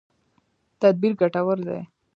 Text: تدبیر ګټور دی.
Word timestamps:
تدبیر 0.79 1.13
ګټور 1.19 1.57
دی. 1.67 1.81